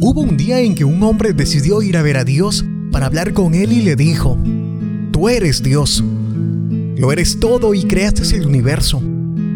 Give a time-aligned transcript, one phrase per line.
[0.00, 3.32] Hubo un día en que un hombre decidió ir a ver a Dios para hablar
[3.32, 4.38] con él y le dijo,
[5.12, 6.02] Tú eres Dios,
[6.96, 9.00] lo eres todo y creaste el universo.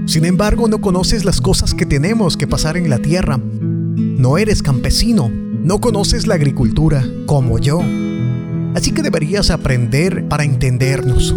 [0.06, 3.38] Sin embargo, no conoces las cosas que tenemos que pasar en la tierra.
[3.38, 7.80] No eres campesino, no conoces la agricultura como yo.
[8.74, 11.34] Así que deberías aprender para entendernos.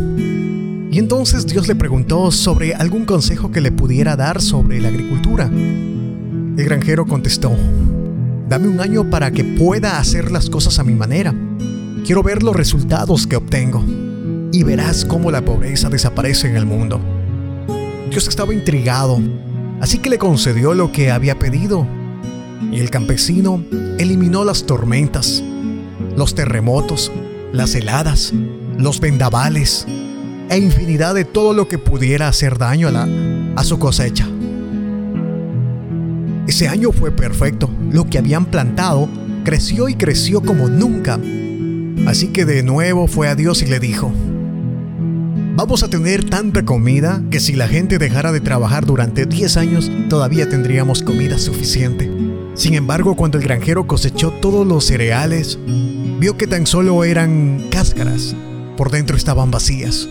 [0.91, 5.45] Y entonces Dios le preguntó sobre algún consejo que le pudiera dar sobre la agricultura.
[5.45, 7.55] El granjero contestó,
[8.51, 11.33] Dame un año para que pueda hacer las cosas a mi manera.
[12.05, 13.81] Quiero ver los resultados que obtengo.
[14.51, 16.99] Y verás cómo la pobreza desaparece en el mundo.
[18.09, 19.21] Dios estaba intrigado,
[19.79, 21.87] así que le concedió lo que había pedido.
[22.73, 23.63] Y el campesino
[23.97, 25.41] eliminó las tormentas,
[26.17, 27.09] los terremotos,
[27.53, 28.33] las heladas,
[28.77, 29.87] los vendavales
[30.49, 33.07] e infinidad de todo lo que pudiera hacer daño a, la,
[33.55, 34.27] a su cosecha.
[36.51, 37.69] Ese año fue perfecto.
[37.93, 39.07] Lo que habían plantado
[39.45, 41.17] creció y creció como nunca.
[42.05, 44.11] Así que de nuevo fue a Dios y le dijo,
[45.55, 49.89] Vamos a tener tanta comida que si la gente dejara de trabajar durante 10 años,
[50.09, 52.11] todavía tendríamos comida suficiente.
[52.55, 55.57] Sin embargo, cuando el granjero cosechó todos los cereales,
[56.19, 58.35] vio que tan solo eran cáscaras,
[58.75, 60.09] por dentro estaban vacías.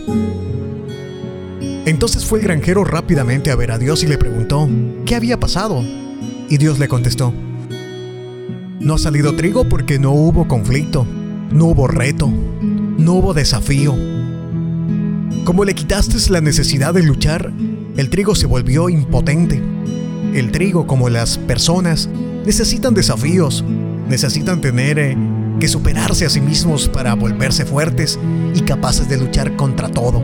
[1.85, 4.67] Entonces fue el granjero rápidamente a ver a Dios y le preguntó,
[5.05, 6.00] ¿qué había pasado?
[6.51, 7.33] Y Dios le contestó,
[8.81, 11.07] no ha salido trigo porque no hubo conflicto,
[11.49, 13.95] no hubo reto, no hubo desafío.
[15.45, 17.53] Como le quitaste la necesidad de luchar,
[17.95, 19.63] el trigo se volvió impotente.
[20.33, 22.09] El trigo, como las personas,
[22.45, 23.63] necesitan desafíos,
[24.09, 25.17] necesitan tener eh,
[25.61, 28.19] que superarse a sí mismos para volverse fuertes
[28.53, 30.21] y capaces de luchar contra todo.